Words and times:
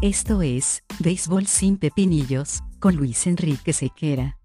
Esto 0.00 0.42
es, 0.42 0.84
Béisbol 1.00 1.48
sin 1.48 1.76
Pepinillos, 1.76 2.62
con 2.78 2.94
Luis 2.94 3.26
Enrique 3.26 3.72
Sequera. 3.72 4.38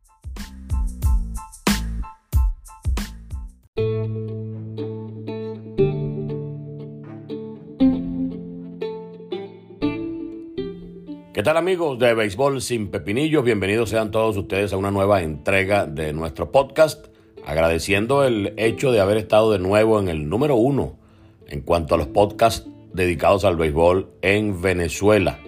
¿Qué 11.36 11.44
tal 11.44 11.58
amigos 11.58 12.00
de 12.00 12.16
Béisbol 12.16 12.60
sin 12.60 12.88
Pepinillos? 12.88 13.44
Bienvenidos 13.44 13.92
sean 13.92 14.10
todos 14.10 14.36
ustedes 14.36 14.74
a 14.74 14.78
una 14.78 14.90
nueva 14.90 15.22
entrega 15.22 15.86
de 15.86 16.14
nuestro 16.14 16.52
podcast, 16.52 17.10
agradeciendo 17.46 18.24
el 18.24 18.56
hecho 18.58 18.92
de 18.92 19.02
haber 19.02 19.18
estado 19.18 19.52
de 19.52 19.60
nuevo 19.60 20.00
en 20.00 20.08
el 20.08 20.28
número 20.28 20.56
uno 20.56 20.98
en 21.46 21.62
cuanto 21.62 21.94
a 21.94 22.00
los 22.00 22.08
podcasts 22.08 22.68
dedicados 22.92 23.46
al 23.46 23.56
béisbol 23.56 24.10
en 24.24 24.60
Venezuela. 24.60 25.43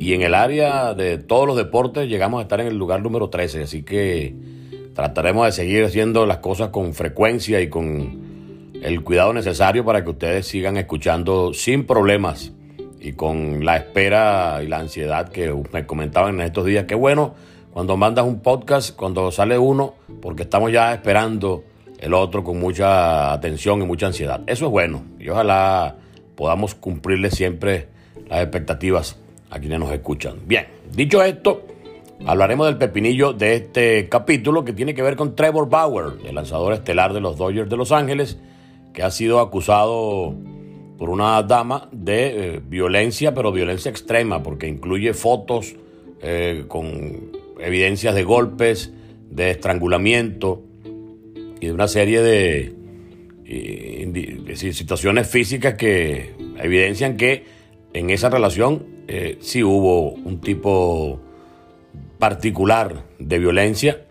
Y 0.00 0.14
en 0.14 0.22
el 0.22 0.34
área 0.34 0.94
de 0.94 1.18
todos 1.18 1.46
los 1.46 1.58
deportes 1.58 2.08
llegamos 2.08 2.38
a 2.38 2.42
estar 2.44 2.58
en 2.58 2.68
el 2.68 2.76
lugar 2.78 3.02
número 3.02 3.28
13, 3.28 3.64
así 3.64 3.82
que 3.82 4.34
trataremos 4.94 5.44
de 5.44 5.52
seguir 5.52 5.84
haciendo 5.84 6.24
las 6.24 6.38
cosas 6.38 6.70
con 6.70 6.94
frecuencia 6.94 7.60
y 7.60 7.68
con 7.68 8.72
el 8.82 9.02
cuidado 9.04 9.34
necesario 9.34 9.84
para 9.84 10.02
que 10.02 10.08
ustedes 10.08 10.46
sigan 10.46 10.78
escuchando 10.78 11.52
sin 11.52 11.84
problemas 11.84 12.50
y 12.98 13.12
con 13.12 13.62
la 13.62 13.76
espera 13.76 14.62
y 14.64 14.68
la 14.68 14.78
ansiedad 14.78 15.28
que 15.28 15.54
me 15.70 15.84
comentaban 15.84 16.36
en 16.36 16.46
estos 16.46 16.64
días. 16.64 16.86
Qué 16.86 16.94
bueno 16.94 17.34
cuando 17.70 17.98
mandas 17.98 18.24
un 18.24 18.40
podcast, 18.40 18.96
cuando 18.96 19.30
sale 19.30 19.58
uno, 19.58 19.96
porque 20.22 20.44
estamos 20.44 20.72
ya 20.72 20.94
esperando 20.94 21.62
el 21.98 22.14
otro 22.14 22.42
con 22.42 22.58
mucha 22.58 23.34
atención 23.34 23.82
y 23.82 23.84
mucha 23.84 24.06
ansiedad. 24.06 24.40
Eso 24.46 24.64
es 24.64 24.70
bueno 24.70 25.02
y 25.18 25.28
ojalá 25.28 25.96
podamos 26.36 26.74
cumplirle 26.74 27.30
siempre 27.30 27.88
las 28.30 28.40
expectativas 28.40 29.19
a 29.50 29.58
quienes 29.58 29.78
nos 29.78 29.92
escuchan. 29.92 30.36
Bien, 30.46 30.66
dicho 30.94 31.22
esto, 31.22 31.66
hablaremos 32.24 32.66
del 32.66 32.78
pepinillo 32.78 33.32
de 33.32 33.56
este 33.56 34.08
capítulo 34.08 34.64
que 34.64 34.72
tiene 34.72 34.94
que 34.94 35.02
ver 35.02 35.16
con 35.16 35.34
Trevor 35.34 35.68
Bauer, 35.68 36.14
el 36.24 36.34
lanzador 36.34 36.72
estelar 36.72 37.12
de 37.12 37.20
los 37.20 37.36
Dodgers 37.36 37.68
de 37.68 37.76
Los 37.76 37.92
Ángeles, 37.92 38.38
que 38.92 39.02
ha 39.02 39.10
sido 39.10 39.40
acusado 39.40 40.34
por 40.98 41.10
una 41.10 41.42
dama 41.42 41.88
de 41.92 42.56
eh, 42.56 42.60
violencia, 42.62 43.34
pero 43.34 43.52
violencia 43.52 43.90
extrema, 43.90 44.42
porque 44.42 44.68
incluye 44.68 45.14
fotos 45.14 45.74
eh, 46.22 46.64
con 46.68 47.32
evidencias 47.58 48.14
de 48.14 48.22
golpes, 48.22 48.92
de 49.30 49.50
estrangulamiento 49.50 50.62
y 51.60 51.66
de 51.66 51.72
una 51.72 51.88
serie 51.88 52.20
de, 52.20 52.74
eh, 53.46 54.56
situaciones 54.72 55.28
físicas 55.28 55.74
que 55.74 56.34
evidencian 56.58 57.16
que 57.16 57.44
en 57.92 58.10
esa 58.10 58.28
relación 58.28 58.84
sí 59.40 59.62
hubo 59.62 60.10
un 60.12 60.40
tipo 60.40 61.20
particular 62.18 63.04
de 63.18 63.38
violencia 63.38 64.02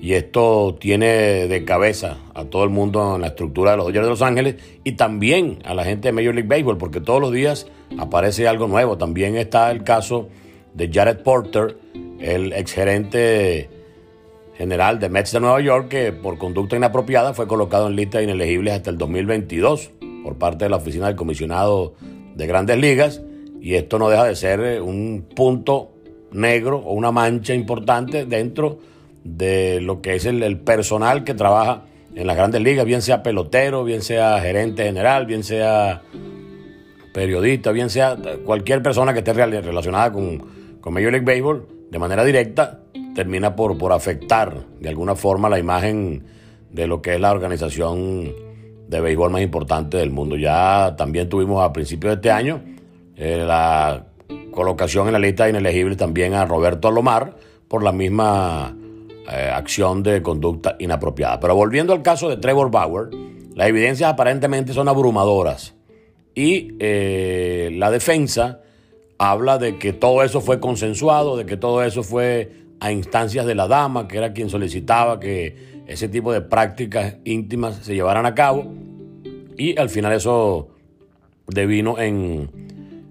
y 0.00 0.12
esto 0.12 0.76
tiene 0.78 1.48
de 1.48 1.64
cabeza 1.64 2.18
a 2.34 2.44
todo 2.44 2.64
el 2.64 2.70
mundo 2.70 3.16
en 3.16 3.22
la 3.22 3.28
estructura 3.28 3.72
de 3.72 3.76
los 3.78 3.86
Dodgers 3.86 4.04
de 4.04 4.10
Los 4.10 4.22
Ángeles 4.22 4.56
y 4.84 4.92
también 4.92 5.58
a 5.64 5.74
la 5.74 5.84
gente 5.84 6.08
de 6.08 6.12
Major 6.12 6.34
League 6.34 6.48
Baseball, 6.48 6.78
porque 6.78 7.00
todos 7.00 7.20
los 7.20 7.32
días 7.32 7.66
aparece 7.98 8.46
algo 8.46 8.68
nuevo. 8.68 8.96
También 8.98 9.36
está 9.36 9.70
el 9.70 9.82
caso 9.82 10.28
de 10.74 10.90
Jared 10.92 11.18
Porter, 11.18 11.78
el 12.20 12.52
exgerente 12.52 13.70
general 14.56 14.98
de 14.98 15.08
Mets 15.08 15.32
de 15.32 15.40
Nueva 15.40 15.60
York, 15.60 15.88
que 15.88 16.12
por 16.12 16.38
conducta 16.38 16.76
inapropiada 16.76 17.34
fue 17.34 17.46
colocado 17.46 17.88
en 17.88 17.96
lista 17.96 18.18
de 18.18 18.24
inelegibles 18.24 18.74
hasta 18.74 18.90
el 18.90 18.98
2022 18.98 19.90
por 20.22 20.36
parte 20.36 20.64
de 20.64 20.70
la 20.70 20.76
oficina 20.76 21.06
del 21.06 21.16
comisionado 21.16 21.94
de 22.34 22.46
grandes 22.46 22.78
ligas. 22.78 23.22
Y 23.60 23.74
esto 23.74 23.98
no 23.98 24.08
deja 24.08 24.24
de 24.24 24.36
ser 24.36 24.82
un 24.82 25.26
punto 25.34 25.90
negro 26.32 26.78
o 26.78 26.92
una 26.92 27.10
mancha 27.10 27.54
importante 27.54 28.26
dentro 28.26 28.78
de 29.24 29.80
lo 29.80 30.00
que 30.00 30.14
es 30.14 30.24
el, 30.26 30.58
personal 30.58 31.24
que 31.24 31.34
trabaja 31.34 31.82
en 32.14 32.26
las 32.26 32.36
grandes 32.36 32.62
ligas, 32.62 32.84
bien 32.84 33.02
sea 33.02 33.22
pelotero, 33.22 33.84
bien 33.84 34.02
sea 34.02 34.40
gerente 34.40 34.84
general, 34.84 35.26
bien 35.26 35.44
sea 35.44 36.02
periodista, 37.12 37.72
bien 37.72 37.90
sea 37.90 38.16
cualquier 38.44 38.82
persona 38.82 39.12
que 39.12 39.20
esté 39.20 39.32
relacionada 39.32 40.12
con, 40.12 40.42
con 40.80 40.94
Major 40.94 41.12
League 41.12 41.26
Baseball, 41.26 41.66
de 41.90 41.98
manera 41.98 42.24
directa, 42.24 42.80
termina 43.14 43.54
por, 43.54 43.76
por 43.76 43.92
afectar 43.92 44.64
de 44.80 44.88
alguna 44.88 45.14
forma 45.14 45.48
la 45.48 45.58
imagen 45.58 46.24
de 46.70 46.86
lo 46.86 47.02
que 47.02 47.14
es 47.14 47.20
la 47.20 47.30
organización 47.30 48.32
de 48.88 49.00
béisbol 49.00 49.30
más 49.30 49.42
importante 49.42 49.98
del 49.98 50.10
mundo. 50.10 50.36
Ya 50.36 50.94
también 50.96 51.28
tuvimos 51.28 51.62
a 51.62 51.72
principios 51.72 52.12
de 52.12 52.14
este 52.14 52.30
año 52.30 52.62
eh, 53.18 53.44
la 53.46 54.06
colocación 54.52 55.08
en 55.08 55.12
la 55.12 55.18
lista 55.18 55.44
de 55.44 55.50
inelegibles 55.50 55.96
también 55.96 56.34
a 56.34 56.44
Roberto 56.44 56.88
Alomar 56.88 57.36
por 57.66 57.82
la 57.82 57.92
misma 57.92 58.76
eh, 59.30 59.50
acción 59.52 60.02
de 60.02 60.22
conducta 60.22 60.76
inapropiada. 60.78 61.40
Pero 61.40 61.54
volviendo 61.54 61.92
al 61.92 62.02
caso 62.02 62.28
de 62.28 62.36
Trevor 62.36 62.70
Bauer, 62.70 63.08
las 63.54 63.68
evidencias 63.68 64.10
aparentemente 64.10 64.72
son 64.72 64.88
abrumadoras 64.88 65.74
y 66.34 66.76
eh, 66.78 67.70
la 67.74 67.90
defensa 67.90 68.60
habla 69.18 69.58
de 69.58 69.76
que 69.76 69.92
todo 69.92 70.22
eso 70.22 70.40
fue 70.40 70.60
consensuado, 70.60 71.36
de 71.36 71.44
que 71.44 71.56
todo 71.56 71.82
eso 71.82 72.04
fue 72.04 72.52
a 72.78 72.92
instancias 72.92 73.44
de 73.44 73.56
la 73.56 73.66
dama, 73.66 74.06
que 74.06 74.18
era 74.18 74.32
quien 74.32 74.48
solicitaba 74.48 75.18
que 75.18 75.82
ese 75.88 76.08
tipo 76.08 76.32
de 76.32 76.40
prácticas 76.40 77.16
íntimas 77.24 77.76
se 77.82 77.94
llevaran 77.94 78.24
a 78.24 78.34
cabo. 78.36 78.72
Y 79.56 79.76
al 79.76 79.90
final 79.90 80.12
eso 80.12 80.68
devino 81.48 81.98
en, 81.98 82.50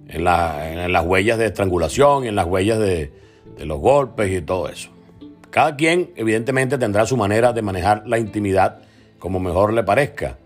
en, 0.10 0.24
las 0.24 1.06
huellas 1.06 1.38
de 1.38 1.48
estrangulación, 1.48 2.26
en 2.26 2.36
las 2.36 2.46
huellas 2.46 2.80
de 2.80 3.12
los 3.60 3.80
golpes 3.80 4.32
y 4.32 4.42
todo 4.42 4.70
eso. 4.70 4.90
Cada 5.50 5.76
quien 5.76 6.12
evidentemente 6.16 6.78
tendrá 6.78 7.06
su 7.06 7.18
manera 7.18 7.54
de 7.54 7.62
manejar 7.62 8.04
la 8.06 8.20
intimidad 8.20 8.80
como 9.18 9.40
mejor 9.40 9.74
le 9.74 9.84
parezca. 9.84 10.38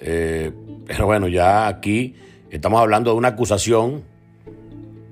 Eh, 0.00 0.52
pero 0.86 1.06
bueno, 1.06 1.28
ya 1.28 1.66
aquí 1.66 2.14
estamos 2.50 2.80
hablando 2.80 3.10
de 3.10 3.16
una 3.16 3.28
acusación, 3.28 4.04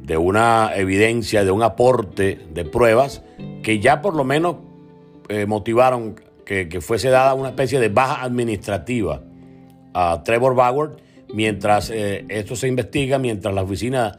de 0.02 0.16
una 0.16 0.70
evidencia, 0.76 1.44
de 1.44 1.50
un 1.50 1.62
aporte 1.62 2.46
de 2.50 2.64
pruebas 2.64 3.22
que 3.62 3.80
ya 3.80 4.00
por 4.00 4.14
lo 4.14 4.25
menos 4.25 4.56
eh, 5.28 5.44
motivaron 5.46 6.14
que, 6.44 6.80
fuese 6.80 7.10
dada 7.10 7.34
una 7.34 7.48
especie 7.48 7.80
de 7.80 7.88
baja 7.88 8.22
administrativa 8.22 9.22
a 9.92 10.22
Trevor 10.25 10.54
Bauer 10.54 10.91
mientras 11.32 11.91
eh, 11.91 12.25
esto 12.28 12.56
se 12.56 12.69
investiga, 12.69 13.19
mientras 13.19 13.54
la 13.54 13.62
oficina 13.62 14.19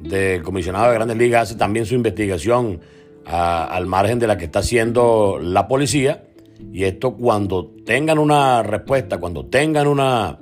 del 0.00 0.42
comisionado 0.42 0.88
de 0.88 0.94
grandes 0.94 1.16
ligas 1.16 1.42
hace 1.42 1.58
también 1.58 1.86
su 1.86 1.94
investigación 1.94 2.80
al 3.24 3.84
margen 3.86 4.18
de 4.18 4.26
la 4.26 4.38
que 4.38 4.46
está 4.46 4.60
haciendo 4.60 5.38
la 5.40 5.68
policía. 5.68 6.24
Y 6.72 6.84
esto 6.84 7.14
cuando 7.14 7.66
tengan 7.84 8.18
una 8.18 8.62
respuesta, 8.62 9.18
cuando 9.18 9.44
tengan 9.44 9.86
una 9.86 10.38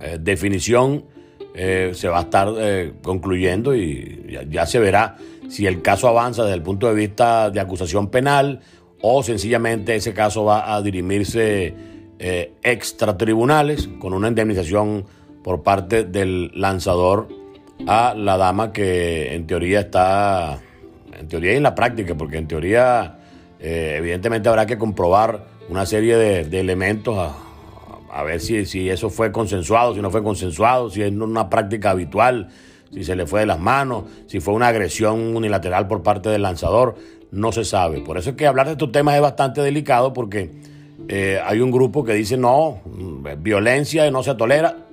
eh, 0.00 0.18
definición, 0.20 1.06
eh, 1.54 1.92
se 1.94 2.08
va 2.08 2.18
a 2.18 2.22
estar 2.22 2.48
concluyendo 3.02 3.74
y 3.74 4.26
ya, 4.50 4.66
se 4.66 4.80
verá 4.80 5.16
si 5.48 5.66
el 5.66 5.80
caso 5.82 6.08
avanza 6.08 6.42
desde 6.42 6.56
el 6.56 6.62
punto 6.62 6.88
de 6.88 6.94
vista 6.94 7.50
de 7.50 7.60
acusación 7.60 8.10
penal 8.10 8.60
o 9.00 9.22
sencillamente 9.22 9.94
ese 9.94 10.12
caso 10.12 10.44
va 10.44 10.74
a 10.74 10.82
dirimirse 10.82 11.74
extra 12.18 13.16
tribunales 13.16 13.88
con 13.98 14.14
una 14.14 14.28
indemnización 14.28 15.04
por 15.44 15.62
parte 15.62 16.02
del 16.02 16.50
lanzador 16.54 17.28
a 17.86 18.14
la 18.14 18.36
dama 18.36 18.72
que 18.72 19.34
en 19.34 19.46
teoría 19.46 19.80
está 19.80 20.58
en 21.16 21.28
teoría 21.28 21.52
y 21.52 21.56
en 21.56 21.62
la 21.62 21.74
práctica, 21.74 22.16
porque 22.16 22.38
en 22.38 22.48
teoría 22.48 23.18
eh, 23.60 23.96
evidentemente 23.98 24.48
habrá 24.48 24.66
que 24.66 24.78
comprobar 24.78 25.44
una 25.68 25.86
serie 25.86 26.16
de, 26.16 26.60
elementos 26.60 27.16
a, 28.10 28.22
ver 28.22 28.40
si, 28.40 28.64
si, 28.64 28.88
eso 28.88 29.10
fue 29.10 29.30
consensuado, 29.30 29.94
si 29.94 30.00
no 30.00 30.10
fue 30.10 30.22
consensuado, 30.22 30.90
si 30.90 31.02
es 31.02 31.12
una 31.12 31.48
práctica 31.50 31.90
habitual, 31.90 32.48
si 32.92 33.04
se 33.04 33.14
le 33.14 33.26
fue 33.26 33.40
de 33.40 33.46
las 33.46 33.60
manos, 33.60 34.04
si 34.26 34.40
fue 34.40 34.54
una 34.54 34.68
agresión 34.68 35.36
unilateral 35.36 35.86
por 35.86 36.02
parte 36.02 36.30
del 36.30 36.42
lanzador, 36.42 36.96
no 37.32 37.52
se 37.52 37.64
sabe. 37.64 38.00
Por 38.00 38.16
eso 38.18 38.30
es 38.30 38.36
que 38.36 38.46
hablar 38.46 38.66
de 38.66 38.72
estos 38.72 38.92
temas 38.92 39.14
es 39.16 39.20
bastante 39.20 39.60
delicado 39.60 40.12
porque 40.12 40.50
eh, 41.08 41.40
hay 41.44 41.60
un 41.60 41.70
grupo 41.70 42.04
que 42.04 42.14
dice 42.14 42.36
no, 42.36 42.80
violencia 43.38 44.10
no 44.10 44.22
se 44.22 44.34
tolera. 44.34 44.83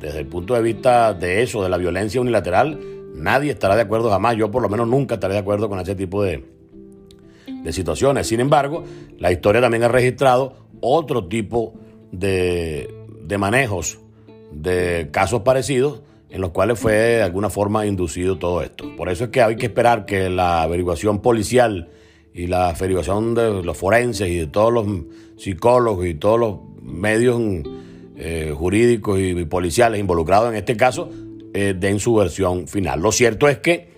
Desde 0.00 0.20
el 0.20 0.26
punto 0.26 0.54
de 0.54 0.62
vista 0.62 1.12
de 1.12 1.42
eso, 1.42 1.62
de 1.62 1.68
la 1.68 1.76
violencia 1.76 2.20
unilateral, 2.20 2.78
Nadie 3.18 3.50
estará 3.50 3.74
de 3.74 3.82
acuerdo 3.82 4.10
jamás, 4.10 4.36
yo 4.36 4.50
por 4.50 4.62
lo 4.62 4.68
menos 4.68 4.86
nunca 4.86 5.14
estaré 5.14 5.34
de 5.34 5.40
acuerdo 5.40 5.68
con 5.68 5.80
ese 5.80 5.96
tipo 5.96 6.22
de, 6.22 6.44
de 7.46 7.72
situaciones. 7.72 8.28
Sin 8.28 8.38
embargo, 8.38 8.84
la 9.18 9.32
historia 9.32 9.60
también 9.60 9.82
ha 9.82 9.88
registrado 9.88 10.54
otro 10.80 11.26
tipo 11.26 11.74
de, 12.12 12.88
de 13.22 13.38
manejos 13.38 13.98
de 14.52 15.08
casos 15.10 15.42
parecidos 15.42 16.02
en 16.30 16.40
los 16.40 16.50
cuales 16.50 16.78
fue 16.78 16.92
de 16.92 17.22
alguna 17.22 17.50
forma 17.50 17.86
inducido 17.86 18.38
todo 18.38 18.62
esto. 18.62 18.84
Por 18.96 19.08
eso 19.08 19.24
es 19.24 19.30
que 19.30 19.42
hay 19.42 19.56
que 19.56 19.66
esperar 19.66 20.06
que 20.06 20.30
la 20.30 20.62
averiguación 20.62 21.20
policial 21.20 21.88
y 22.32 22.46
la 22.46 22.68
averiguación 22.68 23.34
de 23.34 23.62
los 23.64 23.76
forenses 23.76 24.28
y 24.28 24.36
de 24.36 24.46
todos 24.46 24.72
los 24.72 24.86
psicólogos 25.38 26.06
y 26.06 26.14
todos 26.14 26.38
los 26.38 26.56
medios 26.82 27.40
eh, 28.18 28.52
jurídicos 28.56 29.18
y 29.20 29.44
policiales 29.44 30.00
involucrados 30.00 30.50
en 30.50 30.56
este 30.56 30.76
caso 30.76 31.08
eh, 31.54 31.74
den 31.78 31.98
su 31.98 32.14
versión 32.14 32.68
final. 32.68 33.00
Lo 33.00 33.12
cierto 33.12 33.48
es 33.48 33.58
que 33.58 33.88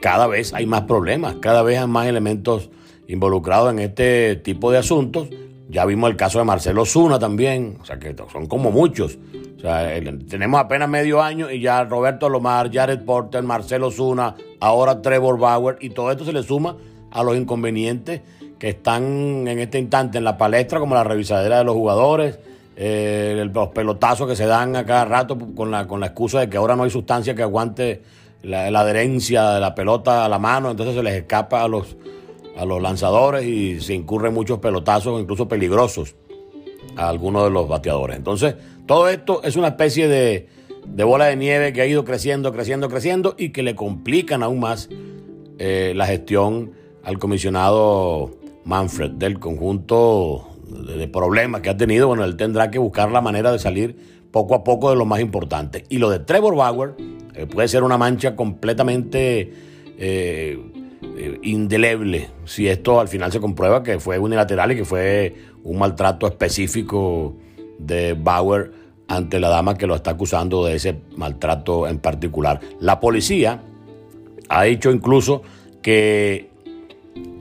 cada 0.00 0.26
vez 0.26 0.54
hay 0.54 0.66
más 0.66 0.82
problemas, 0.82 1.36
cada 1.40 1.62
vez 1.62 1.78
hay 1.78 1.86
más 1.86 2.06
elementos 2.06 2.70
involucrados 3.08 3.72
en 3.72 3.80
este 3.80 4.36
tipo 4.36 4.70
de 4.70 4.78
asuntos. 4.78 5.28
Ya 5.68 5.84
vimos 5.86 6.10
el 6.10 6.16
caso 6.16 6.38
de 6.38 6.44
Marcelo 6.44 6.84
Zuna 6.84 7.18
también, 7.18 7.78
o 7.80 7.84
sea 7.84 7.98
que 7.98 8.14
son 8.32 8.46
como 8.46 8.70
muchos. 8.70 9.18
O 9.56 9.60
sea, 9.60 9.88
tenemos 10.28 10.60
apenas 10.60 10.88
medio 10.88 11.22
año 11.22 11.50
y 11.50 11.60
ya 11.60 11.84
Roberto 11.84 12.28
Lomar, 12.28 12.70
Jared 12.72 13.04
Porter, 13.04 13.42
Marcelo 13.42 13.90
Zuna, 13.90 14.34
ahora 14.60 15.02
Trevor 15.02 15.38
Bauer, 15.38 15.78
y 15.80 15.90
todo 15.90 16.10
esto 16.10 16.24
se 16.24 16.32
le 16.32 16.42
suma 16.42 16.76
a 17.10 17.22
los 17.22 17.36
inconvenientes 17.36 18.20
que 18.58 18.70
están 18.70 19.48
en 19.48 19.58
este 19.58 19.78
instante 19.78 20.18
en 20.18 20.24
la 20.24 20.36
palestra, 20.36 20.80
como 20.80 20.94
la 20.94 21.04
revisadera 21.04 21.58
de 21.58 21.64
los 21.64 21.74
jugadores, 21.74 22.38
eh, 22.76 23.48
los 23.52 23.68
pelotazos 23.68 24.28
que 24.28 24.36
se 24.36 24.46
dan 24.46 24.74
a 24.76 24.84
cada 24.84 25.04
rato 25.04 25.38
con 25.54 25.70
la, 25.70 25.86
con 25.86 26.00
la 26.00 26.06
excusa 26.06 26.40
de 26.40 26.48
que 26.48 26.56
ahora 26.56 26.74
no 26.76 26.82
hay 26.82 26.90
sustancia 26.90 27.34
que 27.34 27.42
aguante 27.42 28.02
la, 28.42 28.66
adherencia 28.66 29.50
de 29.50 29.60
la 29.60 29.74
pelota 29.74 30.24
a 30.24 30.28
la 30.28 30.38
mano, 30.38 30.70
entonces 30.70 30.94
se 30.94 31.02
les 31.02 31.14
escapa 31.14 31.62
a 31.62 31.68
los, 31.68 31.96
a 32.56 32.64
los 32.64 32.82
lanzadores 32.82 33.44
y 33.44 33.80
se 33.80 33.94
incurren 33.94 34.34
muchos 34.34 34.58
pelotazos, 34.58 35.20
incluso 35.20 35.48
peligrosos, 35.48 36.16
a 36.96 37.08
algunos 37.08 37.44
de 37.44 37.50
los 37.50 37.68
bateadores. 37.68 38.16
Entonces, 38.16 38.56
todo 38.86 39.08
esto 39.08 39.42
es 39.42 39.56
una 39.56 39.68
especie 39.68 40.08
de, 40.08 40.48
de 40.86 41.04
bola 41.04 41.26
de 41.26 41.36
nieve 41.36 41.72
que 41.72 41.80
ha 41.80 41.86
ido 41.86 42.04
creciendo, 42.04 42.52
creciendo, 42.52 42.88
creciendo 42.88 43.34
y 43.38 43.50
que 43.50 43.62
le 43.62 43.74
complican 43.74 44.42
aún 44.42 44.60
más 44.60 44.88
eh, 45.58 45.92
la 45.94 46.06
gestión 46.06 46.72
al 47.02 47.18
comisionado 47.18 48.30
Manfred 48.64 49.12
del 49.12 49.38
conjunto 49.38 50.53
de 50.74 51.08
problemas 51.08 51.60
que 51.60 51.70
ha 51.70 51.76
tenido. 51.76 52.08
Bueno, 52.08 52.24
él 52.24 52.36
tendrá 52.36 52.70
que 52.70 52.78
buscar 52.78 53.10
la 53.10 53.20
manera 53.20 53.52
de 53.52 53.58
salir 53.58 53.96
poco 54.30 54.54
a 54.54 54.64
poco 54.64 54.90
de 54.90 54.96
lo 54.96 55.06
más 55.06 55.20
importante. 55.20 55.84
Y 55.88 55.98
lo 55.98 56.10
de 56.10 56.18
Trevor 56.18 56.56
Bauer 56.56 56.94
eh, 57.34 57.46
puede 57.46 57.68
ser 57.68 57.82
una 57.82 57.96
mancha 57.96 58.34
completamente 58.34 59.52
eh, 59.96 60.58
eh, 61.16 61.38
indeleble 61.42 62.30
si 62.44 62.66
esto 62.66 62.98
al 62.98 63.08
final 63.08 63.30
se 63.30 63.40
comprueba 63.40 63.82
que 63.82 64.00
fue 64.00 64.18
unilateral 64.18 64.72
y 64.72 64.76
que 64.76 64.84
fue 64.84 65.34
un 65.62 65.78
maltrato 65.78 66.26
específico 66.26 67.36
de 67.78 68.14
Bauer 68.14 68.72
ante 69.06 69.38
la 69.38 69.48
dama 69.50 69.76
que 69.76 69.86
lo 69.86 69.94
está 69.94 70.12
acusando 70.12 70.64
de 70.64 70.76
ese 70.76 70.96
maltrato 71.16 71.86
en 71.86 71.98
particular. 71.98 72.60
La 72.80 72.98
policía 73.00 73.62
ha 74.48 74.62
dicho 74.64 74.90
incluso 74.90 75.42
que 75.82 76.50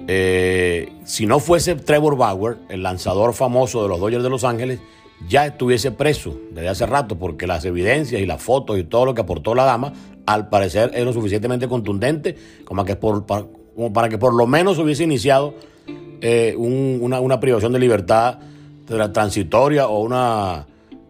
si 0.07 1.25
no 1.25 1.39
fuese 1.39 1.75
Trevor 1.75 2.17
Bauer, 2.17 2.57
el 2.69 2.83
lanzador 2.83 3.33
famoso 3.33 3.83
de 3.83 3.89
los 3.89 3.99
Dodgers 3.99 4.23
de 4.23 4.29
Los 4.29 4.43
Ángeles, 4.43 4.79
ya 5.27 5.45
estuviese 5.45 5.91
preso 5.91 6.37
desde 6.51 6.69
hace 6.69 6.85
rato, 6.85 7.17
porque 7.17 7.47
las 7.47 7.65
evidencias 7.65 8.21
y 8.21 8.25
las 8.25 8.41
fotos 8.41 8.77
y 8.77 8.83
todo 8.83 9.05
lo 9.05 9.13
que 9.13 9.21
aportó 9.21 9.55
la 9.55 9.63
dama, 9.63 9.93
al 10.25 10.49
parecer 10.49 10.91
es 10.93 11.05
lo 11.05 11.13
suficientemente 11.13 11.67
contundente 11.67 12.35
como 12.65 12.83
para 13.93 14.09
que 14.09 14.17
por 14.17 14.33
lo 14.33 14.47
menos 14.47 14.77
hubiese 14.79 15.03
iniciado 15.03 15.53
eh, 16.21 16.55
una, 16.57 17.39
privación 17.39 17.73
de 17.73 17.79
libertad 17.79 18.39
transitoria 19.13 19.87
o 19.87 19.99
una, 20.01 20.65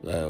eh, 0.07 0.27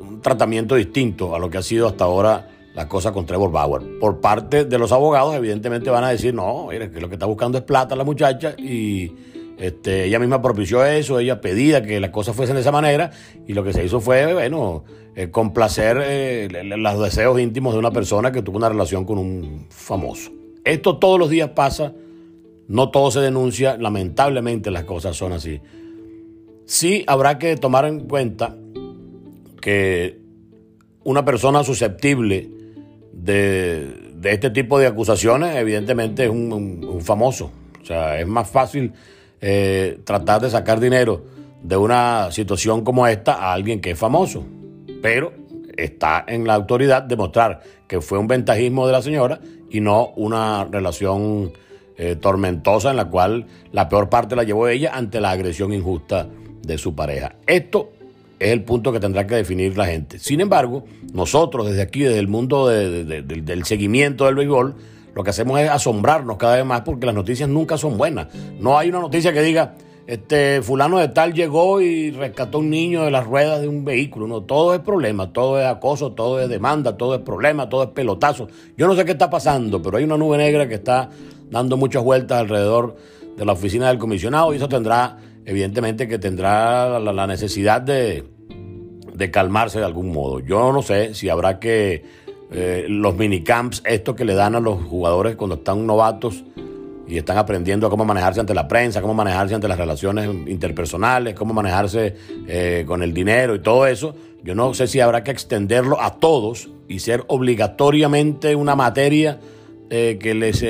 un 0.00 0.20
tratamiento 0.20 0.74
distinto 0.74 1.34
a 1.34 1.38
lo 1.38 1.50
que 1.50 1.58
ha 1.58 1.62
sido 1.62 1.86
hasta 1.86 2.04
ahora 2.04 2.50
la 2.76 2.86
cosa 2.86 3.10
con 3.10 3.24
Trevor 3.24 3.50
Bauer. 3.50 3.98
Por 3.98 4.20
parte 4.20 4.66
de 4.66 4.78
los 4.78 4.92
abogados, 4.92 5.34
evidentemente 5.34 5.88
van 5.88 6.04
a 6.04 6.10
decir, 6.10 6.34
no, 6.34 6.66
mire, 6.70 6.90
que 6.90 7.00
lo 7.00 7.08
que 7.08 7.14
está 7.14 7.24
buscando 7.24 7.56
es 7.56 7.64
plata 7.64 7.96
la 7.96 8.04
muchacha 8.04 8.54
y 8.58 9.14
este, 9.56 10.04
ella 10.04 10.18
misma 10.18 10.42
propició 10.42 10.84
eso, 10.84 11.18
ella 11.18 11.40
pedía 11.40 11.82
que 11.82 11.98
las 12.00 12.10
cosas 12.10 12.36
fuesen 12.36 12.54
de 12.54 12.60
esa 12.60 12.72
manera 12.72 13.10
y 13.46 13.54
lo 13.54 13.64
que 13.64 13.72
se 13.72 13.82
hizo 13.82 13.98
fue, 14.00 14.34
bueno, 14.34 14.84
eh, 15.14 15.30
complacer 15.30 15.96
eh, 16.04 16.48
los 16.76 17.00
deseos 17.00 17.40
íntimos 17.40 17.72
de 17.72 17.78
una 17.78 17.92
persona 17.92 18.30
que 18.30 18.42
tuvo 18.42 18.58
una 18.58 18.68
relación 18.68 19.06
con 19.06 19.16
un 19.16 19.66
famoso. 19.70 20.30
Esto 20.62 20.98
todos 20.98 21.18
los 21.18 21.30
días 21.30 21.48
pasa, 21.52 21.94
no 22.68 22.90
todo 22.90 23.10
se 23.10 23.20
denuncia, 23.20 23.78
lamentablemente 23.78 24.70
las 24.70 24.84
cosas 24.84 25.16
son 25.16 25.32
así. 25.32 25.62
Sí 26.66 27.04
habrá 27.06 27.38
que 27.38 27.56
tomar 27.56 27.86
en 27.86 28.00
cuenta 28.00 28.54
que 29.62 30.20
una 31.04 31.24
persona 31.24 31.64
susceptible 31.64 32.50
de, 33.22 34.14
este 34.24 34.50
tipo 34.50 34.78
de 34.78 34.86
acusaciones 34.86 35.56
evidentemente 35.56 36.24
es 36.24 36.30
un 36.30 37.00
famoso. 37.02 37.50
O 37.82 37.84
sea, 37.84 38.18
es 38.18 38.26
más 38.26 38.50
fácil 38.50 38.92
eh, 39.40 40.00
tratar 40.04 40.40
de 40.40 40.50
sacar 40.50 40.80
dinero 40.80 41.24
de 41.62 41.76
una 41.76 42.32
situación 42.32 42.82
como 42.82 43.06
esta 43.06 43.34
a 43.34 43.52
alguien 43.52 43.80
que 43.80 43.92
es 43.92 43.98
famoso. 43.98 44.44
Pero 45.00 45.32
está 45.76 46.24
en 46.26 46.46
la 46.46 46.54
autoridad 46.54 47.02
demostrar 47.02 47.62
que 47.86 48.00
fue 48.00 48.18
un 48.18 48.26
ventajismo 48.26 48.86
de 48.86 48.92
la 48.92 49.02
señora 49.02 49.40
y 49.70 49.80
no 49.80 50.08
una 50.16 50.64
relación 50.64 51.52
eh, 51.96 52.16
tormentosa 52.16 52.90
en 52.90 52.96
la 52.96 53.04
cual 53.04 53.46
la 53.70 53.88
peor 53.88 54.08
parte 54.08 54.34
la 54.34 54.42
llevó 54.42 54.66
ella 54.66 54.92
ante 54.94 55.20
la 55.20 55.30
agresión 55.30 55.72
injusta 55.72 56.26
de 56.62 56.78
su 56.78 56.94
pareja. 56.96 57.36
Esto 57.46 57.92
es 58.38 58.52
el 58.52 58.62
punto 58.64 58.92
que 58.92 59.00
tendrá 59.00 59.26
que 59.26 59.34
definir 59.34 59.76
la 59.76 59.86
gente. 59.86 60.18
Sin 60.18 60.40
embargo, 60.40 60.84
nosotros 61.12 61.68
desde 61.68 61.82
aquí, 61.82 62.00
desde 62.00 62.18
el 62.18 62.28
mundo 62.28 62.68
del 62.68 63.64
seguimiento 63.64 64.26
del 64.26 64.34
béisbol, 64.34 64.74
lo 65.14 65.24
que 65.24 65.30
hacemos 65.30 65.58
es 65.60 65.70
asombrarnos 65.70 66.36
cada 66.36 66.56
vez 66.56 66.64
más 66.66 66.82
porque 66.82 67.06
las 67.06 67.14
noticias 67.14 67.48
nunca 67.48 67.78
son 67.78 67.96
buenas. 67.96 68.28
No 68.60 68.76
hay 68.76 68.90
una 68.90 69.00
noticia 69.00 69.32
que 69.32 69.40
diga, 69.40 69.74
este 70.06 70.62
fulano 70.62 70.98
de 70.98 71.08
tal 71.08 71.32
llegó 71.32 71.80
y 71.80 72.10
rescató 72.10 72.58
a 72.58 72.60
un 72.60 72.70
niño 72.70 73.04
de 73.04 73.10
las 73.10 73.26
ruedas 73.26 73.60
de 73.60 73.68
un 73.68 73.84
vehículo. 73.84 74.26
No, 74.28 74.42
todo 74.42 74.74
es 74.74 74.80
problema, 74.80 75.32
todo 75.32 75.58
es 75.58 75.66
acoso, 75.66 76.12
todo 76.12 76.40
es 76.40 76.48
demanda, 76.48 76.96
todo 76.96 77.14
es 77.14 77.22
problema, 77.22 77.68
todo 77.68 77.84
es 77.84 77.90
pelotazo. 77.90 78.48
Yo 78.76 78.86
no 78.86 78.94
sé 78.94 79.04
qué 79.04 79.12
está 79.12 79.30
pasando, 79.30 79.82
pero 79.82 79.96
hay 79.96 80.04
una 80.04 80.16
nube 80.16 80.36
negra 80.38 80.68
que 80.68 80.74
está 80.74 81.10
dando 81.50 81.76
muchas 81.76 82.04
vueltas 82.04 82.38
alrededor 82.38 82.96
de 83.36 83.44
la 83.44 83.52
oficina 83.52 83.88
del 83.88 83.98
comisionado 83.98 84.52
y 84.52 84.58
eso 84.58 84.68
tendrá, 84.68 85.18
evidentemente, 85.46 86.08
que 86.08 86.18
tendrá 86.18 86.98
la, 86.98 87.26
necesidad 87.26 87.80
de, 87.80 88.24
de 89.14 89.30
calmarse 89.30 89.78
de 89.78 89.84
algún 89.84 90.12
modo. 90.12 90.40
Yo 90.40 90.72
no 90.72 90.82
sé 90.82 91.14
si 91.14 91.28
habrá 91.28 91.58
que 91.60 92.04
eh, 92.50 92.86
los 92.88 93.16
minicamps, 93.16 93.82
esto 93.84 94.14
que 94.14 94.24
le 94.24 94.34
dan 94.34 94.54
a 94.54 94.60
los 94.60 94.82
jugadores 94.84 95.36
cuando 95.36 95.56
están 95.56 95.86
novatos 95.86 96.44
y 97.08 97.16
están 97.16 97.38
aprendiendo 97.38 97.86
a 97.86 97.90
cómo 97.90 98.04
manejarse 98.04 98.40
ante 98.40 98.54
la 98.54 98.66
prensa, 98.66 99.00
cómo 99.00 99.14
manejarse 99.14 99.54
ante 99.54 99.68
las 99.68 99.78
relaciones 99.78 100.28
interpersonales, 100.48 101.34
cómo 101.34 101.54
manejarse 101.54 102.14
eh, 102.48 102.84
con 102.86 103.02
el 103.02 103.14
dinero 103.14 103.54
y 103.54 103.60
todo 103.60 103.86
eso. 103.86 104.14
Yo 104.42 104.54
no 104.54 104.74
sé 104.74 104.88
si 104.88 105.00
habrá 105.00 105.24
que 105.24 105.30
extenderlo 105.30 106.00
a 106.00 106.18
todos 106.18 106.68
y 106.88 107.00
ser 107.00 107.24
obligatoriamente 107.28 108.54
una 108.54 108.76
materia 108.76 109.40
eh, 109.90 110.18
que 110.20 110.34
les 110.34 110.64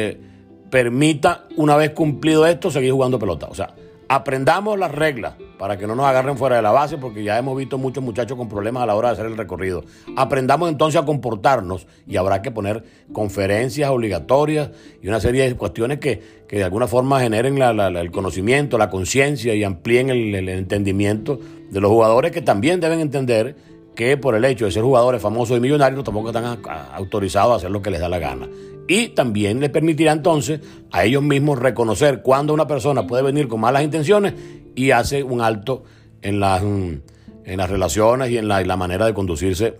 permita, 0.71 1.47
una 1.56 1.76
vez 1.76 1.90
cumplido 1.90 2.47
esto, 2.47 2.71
seguir 2.71 2.92
jugando 2.92 3.18
pelota. 3.18 3.47
O 3.50 3.54
sea, 3.54 3.75
aprendamos 4.08 4.78
las 4.78 4.92
reglas 4.92 5.34
para 5.58 5.76
que 5.76 5.86
no 5.86 5.94
nos 5.94 6.06
agarren 6.06 6.36
fuera 6.36 6.56
de 6.56 6.62
la 6.62 6.70
base, 6.70 6.96
porque 6.98 7.25
ya 7.25 7.38
hemos 7.38 7.56
visto 7.56 7.78
muchos 7.78 8.02
muchachos 8.02 8.36
con 8.36 8.48
problemas 8.48 8.82
a 8.82 8.86
la 8.86 8.94
hora 8.94 9.08
de 9.08 9.14
hacer 9.14 9.26
el 9.26 9.36
recorrido. 9.36 9.84
Aprendamos 10.16 10.68
entonces 10.68 11.00
a 11.00 11.04
comportarnos 11.04 11.86
y 12.06 12.16
habrá 12.16 12.42
que 12.42 12.50
poner 12.50 12.84
conferencias 13.12 13.90
obligatorias 13.90 14.70
y 15.02 15.08
una 15.08 15.20
serie 15.20 15.48
de 15.48 15.56
cuestiones 15.56 15.98
que, 15.98 16.22
de 16.48 16.64
alguna 16.64 16.86
forma 16.86 17.20
generen 17.20 17.60
el 17.60 18.10
conocimiento, 18.10 18.78
la 18.78 18.90
conciencia 18.90 19.54
y 19.54 19.64
amplíen 19.64 20.10
el, 20.10 20.48
entendimiento 20.48 21.40
de 21.70 21.80
los 21.80 21.90
jugadores 21.90 22.30
que 22.30 22.42
también 22.42 22.80
deben 22.80 23.00
entender 23.00 23.56
que 23.96 24.16
por 24.16 24.34
el 24.34 24.44
hecho 24.44 24.66
de 24.66 24.70
ser 24.70 24.82
jugadores 24.82 25.22
famosos 25.22 25.56
y 25.56 25.60
millonarios 25.60 26.04
tampoco 26.04 26.28
están 26.28 26.60
autorizados 26.92 27.54
a 27.54 27.56
hacer 27.56 27.70
lo 27.70 27.82
que 27.82 27.90
les 27.90 28.00
da 28.00 28.08
la 28.08 28.18
gana. 28.18 28.46
Y 28.88 29.09
también 29.09 29.61
les 29.61 29.71
permitirá 29.71 30.12
entonces 30.12 30.61
a 30.93 31.05
ellos 31.05 31.23
mismos 31.23 31.59
reconocer 31.59 32.23
cuando 32.23 32.55
una 32.55 32.66
persona 32.66 33.07
puede 33.07 33.23
venir 33.23 33.49
con 33.49 33.61
malas 33.61 33.83
intenciones 33.83 34.35
y 34.75 34.90
hace 34.90 35.23
un 35.23 35.40
alto 35.40 35.85
en 36.23 36.40
las, 36.40 36.62
en 36.62 37.02
las 37.57 37.71
relaciones 37.71 38.31
y 38.31 38.38
en 38.38 38.49
la, 38.49 38.62
la 38.62 38.76
manera 38.76 39.07
de 39.07 39.14
conducirse 39.14 39.75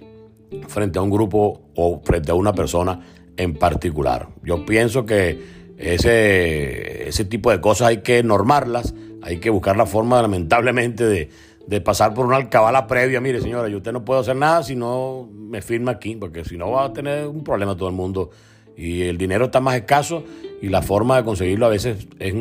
frente 0.69 0.99
a 0.99 1.03
un 1.03 1.11
grupo 1.11 1.71
o 1.75 2.01
frente 2.05 2.31
a 2.31 2.35
una 2.35 2.53
persona 2.53 3.01
en 3.37 3.55
particular. 3.55 4.29
Yo 4.43 4.65
pienso 4.65 5.05
que 5.05 5.57
ese, 5.79 7.09
ese 7.09 7.25
tipo 7.25 7.51
de 7.51 7.61
cosas 7.61 7.89
hay 7.89 7.99
que 7.99 8.23
normarlas, 8.23 8.95
hay 9.23 9.39
que 9.39 9.51
buscar 9.51 9.77
la 9.77 9.87
forma 9.87 10.21
lamentablemente 10.23 11.05
de, 11.05 11.31
de 11.67 11.81
pasar 11.81 12.15
por 12.15 12.27
una 12.27 12.37
alcabala 12.37 12.87
previa. 12.87 13.21
Mire, 13.21 13.41
señora, 13.41 13.69
yo 13.69 13.79
usted 13.79 13.93
no 13.93 14.05
puedo 14.05 14.21
hacer 14.21 14.37
nada 14.37 14.63
si 14.63 14.77
no 14.77 15.29
me 15.33 15.61
firma 15.63 15.93
aquí, 15.93 16.17
porque 16.17 16.45
si 16.45 16.57
no 16.57 16.71
va 16.71 16.87
a 16.87 16.93
tener 16.93 17.27
un 17.27 17.45
problema 17.45 17.77
todo 17.77 17.89
el 17.89 17.95
mundo. 17.95 18.31
Y 18.77 19.03
el 19.03 19.19
dinero 19.19 19.47
está 19.47 19.61
más 19.61 19.77
escaso 19.77 20.25
y 20.61 20.69
la 20.69 20.83
forma 20.83 21.17
de 21.17 21.25
conseguirlo 21.25 21.67
a 21.67 21.71
veces 21.71 22.07
es 22.19 22.35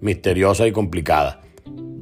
misteriosa 0.00 0.66
y 0.66 0.72
complicada. 0.72 1.42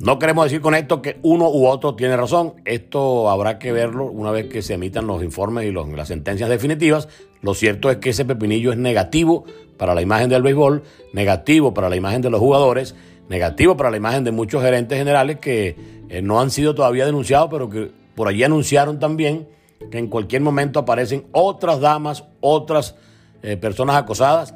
No 0.01 0.21
queremos 0.21 0.45
decir 0.45 0.61
con 0.61 0.77
esto 0.77 1.03
que 1.03 1.19
uno 1.23 1.51
u 1.51 1.67
otro 1.67 1.97
tiene 1.97 2.17
razón. 2.17 2.55
Esto 2.65 3.29
habrá 3.31 3.59
que 3.59 3.73
verlo 3.73 4.05
una 4.05 4.31
vez 4.31 4.47
que 4.47 4.63
se 4.63 4.75
emitan 4.75 5.09
los 5.09 5.25
informes 5.25 5.67
y 5.67 5.73
las 5.73 6.09
sentencias 6.09 6.49
definitivas. 6.49 7.09
Lo 7.43 7.53
cierto 7.53 7.91
es 7.91 7.97
que 7.97 8.11
ese 8.11 8.25
pepinillo 8.25 8.71
es 8.71 8.79
negativo 8.79 9.45
para 9.77 9.95
la 9.95 10.03
imagen 10.03 10.29
del 10.29 10.43
béisbol, 10.43 10.85
negativo 11.13 11.75
para 11.75 11.89
la 11.89 11.97
imagen 11.97 12.23
de 12.23 12.31
los 12.31 12.39
jugadores, 12.39 12.95
negativo 13.29 13.77
para 13.77 13.91
la 13.91 13.97
imagen 13.97 14.23
de 14.23 14.31
muchos 14.31 14.63
gerentes 14.63 14.97
generales 14.97 15.39
que 15.41 15.75
eh, 16.09 16.23
no 16.23 16.41
han 16.41 16.53
sido 16.53 16.77
todavía 16.77 17.05
denunciados, 17.05 17.49
pero 17.51 17.69
que 17.69 17.91
por 18.15 18.29
allí 18.29 18.45
anunciaron 18.45 19.01
también 19.01 19.49
que 19.91 19.99
en 19.99 20.07
cualquier 20.07 20.43
momento 20.43 20.79
aparecen 20.79 21.27
otras 21.33 21.81
damas, 21.81 22.25
otras 22.41 22.95
eh, 23.43 23.57
personas 23.57 23.97
acosadas 23.97 24.55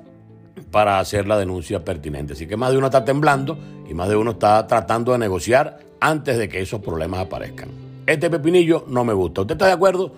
para 0.71 0.99
hacer 0.99 1.27
la 1.27 1.39
denuncia 1.39 1.85
pertinente. 1.85 2.33
Así 2.33 2.47
que 2.47 2.57
más 2.57 2.73
de 2.73 2.79
uno 2.79 2.87
está 2.87 3.05
temblando 3.05 3.59
y 3.89 3.95
más 3.95 4.09
de 4.09 4.17
uno 4.17 4.33
está 4.33 4.67
tratando 4.67 5.12
de 5.12 5.19
negociar 5.19 5.79
antes 6.01 6.39
de 6.39 6.49
que 6.49 6.61
esos 6.61 6.81
problemas 6.81 7.21
aparezcan. 7.21 7.69
Este 8.07 8.29
pepinillo 8.29 8.85
no 8.89 9.05
me 9.05 9.12
gusta. 9.12 9.43
¿Usted 9.43 9.55
está 9.55 9.67
de 9.67 9.73
acuerdo 9.73 10.12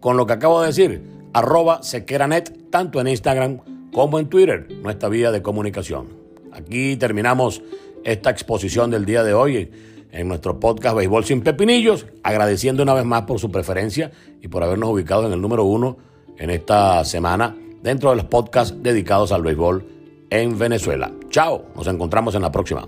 con 0.00 0.16
lo 0.16 0.26
que 0.26 0.32
acabo 0.32 0.60
de 0.60 0.68
decir? 0.68 1.02
Arroba 1.34 1.82
sequeranet, 1.82 2.70
tanto 2.70 3.00
en 3.00 3.08
Instagram 3.08 3.58
como 3.92 4.18
en 4.18 4.28
Twitter, 4.28 4.68
nuestra 4.82 5.08
vía 5.08 5.30
de 5.30 5.42
comunicación. 5.42 6.08
Aquí 6.52 6.96
terminamos 6.96 7.62
esta 8.04 8.30
exposición 8.30 8.90
del 8.90 9.04
día 9.04 9.22
de 9.22 9.34
hoy 9.34 9.70
en 10.10 10.28
nuestro 10.28 10.58
podcast 10.58 10.96
Béisbol 10.96 11.24
sin 11.24 11.42
Pepinillos, 11.42 12.06
agradeciendo 12.22 12.82
una 12.82 12.94
vez 12.94 13.04
más 13.04 13.22
por 13.22 13.38
su 13.38 13.50
preferencia 13.50 14.10
y 14.40 14.48
por 14.48 14.62
habernos 14.62 14.88
ubicado 14.88 15.26
en 15.26 15.32
el 15.32 15.40
número 15.40 15.64
uno 15.64 15.98
en 16.38 16.50
esta 16.50 17.04
semana 17.04 17.54
dentro 17.88 18.10
de 18.10 18.16
los 18.16 18.26
podcasts 18.26 18.76
dedicados 18.82 19.32
al 19.32 19.42
béisbol 19.42 19.82
en 20.28 20.58
Venezuela. 20.58 21.10
Chao, 21.30 21.64
nos 21.74 21.86
encontramos 21.86 22.34
en 22.34 22.42
la 22.42 22.52
próxima. 22.52 22.86